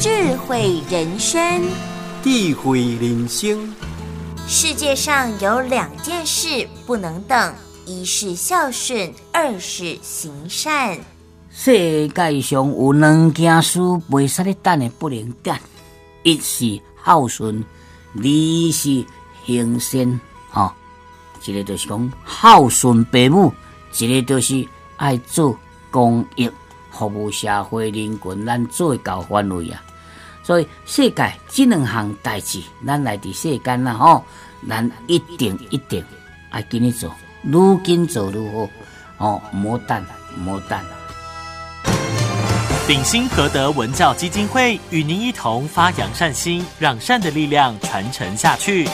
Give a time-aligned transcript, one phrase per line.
[0.00, 1.62] 智慧人生，
[2.22, 3.70] 智慧人生。
[4.48, 10.98] 世界上有两件事不能等：一是孝顺，二是行善。
[11.50, 13.78] 世界上有两件事
[14.10, 15.54] 袂使你等的不能等，
[16.22, 17.62] 一是孝顺，
[18.16, 18.22] 二
[18.72, 19.04] 是
[19.44, 20.18] 行善。
[20.48, 20.72] 吼，
[21.44, 23.52] 一个就是讲孝顺父母，
[23.98, 25.54] 一个就是爱做
[25.90, 26.50] 公益。
[26.90, 29.80] 服务社会人群，咱做到范围啊！
[30.50, 34.24] 所以世界这两项代志，咱来伫世间啦吼，
[34.68, 36.04] 咱一定一定
[36.50, 37.14] 爱紧日做，
[37.44, 38.68] 愈紧做愈好
[39.18, 40.04] 哦，莫等
[40.36, 40.76] 莫等。
[42.88, 48.88] 鼎新和德文教基金会与您一同发扬善心，让善的力量传承下去。